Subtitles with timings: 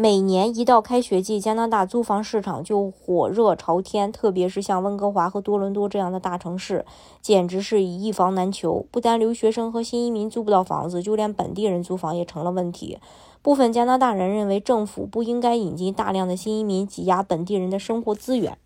[0.00, 6.86] 每年一到开学季，加拿大租房市场就火热朝天，特别是像温哥华和多伦多这样的大城市，
[7.20, 8.86] 简直是一房难求。
[8.92, 12.98] 不单留学生和新移民租不到房子，就连本地人租房也成了问题。
[13.42, 18.56] 部分加拿大人认为，政府不应该引进大量的新移民，挤压本地人的生活资源。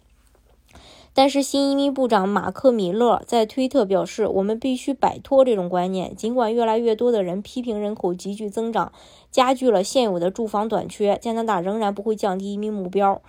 [1.14, 6.16] 但是，新移民部长马克米勒在推特表示：“我们必须摆脱这种观念。
[6.16, 8.90] 尽管越来越多的人批评人口急剧增长
[9.30, 13.20] 加剧了现有的住房短缺，加拿大仍然不会降低移民目标。”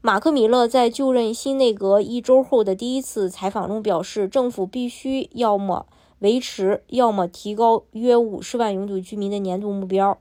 [0.00, 5.86] 马克米勒在就任新内阁一周后的第一次采访中表示：“政府必须要么
[6.20, 10.16] 维持，要么提高约五十万永久居民的年度目标。”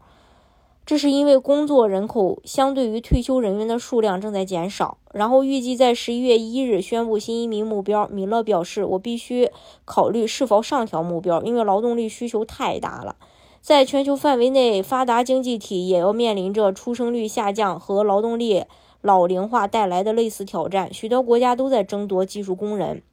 [0.87, 4.97] 这是因为工作人口相对于退休人员的数量正在减少。
[5.11, 8.07] 然后预计在十一月一日宣布新移民目标。
[8.07, 9.51] 米勒表示：“我必须
[9.83, 13.17] 考虑是否上调目标，因为劳动力需求太大了。
[13.59, 18.63] 在全球范围内，发达经济体也要面临着出生率下降和劳动力
[19.01, 20.93] 老龄化带来的类似挑战。
[20.93, 23.03] 许多国家都在争夺技术工人。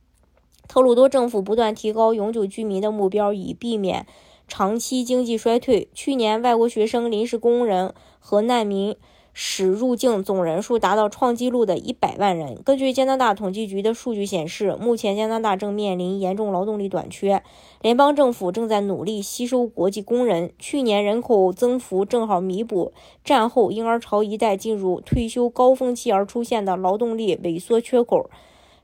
[0.69, 4.07] 特鲁多政府不断提高永久居民的目标，以避免。”
[4.47, 5.89] 长期经济衰退。
[5.95, 8.97] 去年，外国学生、临时工人和难民
[9.33, 12.63] 使入境总人数达到创纪录的一百万人。
[12.65, 17.43] 根据加拿大统计局的数据显示，目前加拿大正面临严重劳动力短缺，
[17.83, 20.53] 联邦政府正在努力吸收国际工人。
[20.59, 22.93] 去年人口增幅正好弥补
[23.25, 28.31] 战后婴儿潮一代进入退休高峰期而出现的劳动力萎缩缺口。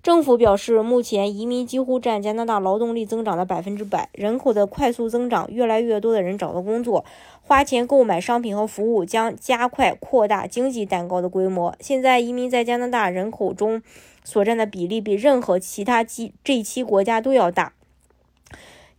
[0.02, 4.08] 政府表示，目前移民几乎占加拿大劳动力增长的百分之百。
[4.12, 7.04] 人口的快速增长，越来越多的人找到工作，
[7.42, 11.76] 花钱购买商品和服务，将加快扩大经济蛋糕的规模。
[11.80, 13.82] 现在，移民在加拿大人口中
[14.24, 17.74] 所占的比例比任何其他 G G7 国家都要大。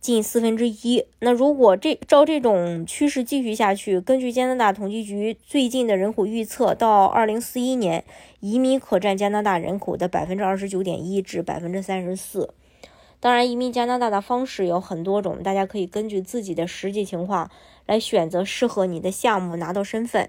[0.02, 1.06] 近四分之一。
[1.20, 8.04] 那如果这照这种趋势继续下去，根据加拿大统计局最近的人口预测，到二零四一年，
[8.40, 12.52] 移民可占加拿大人口的百分之二十九点一至百分之三十四。
[13.20, 17.48] 当然，移民加拿大的方式有很多种，大家可以根据自己的实际情况
[17.86, 20.28] 来选择适合你的项目，拿到身份。